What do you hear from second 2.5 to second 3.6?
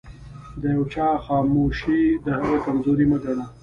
کمزوري مه ګنه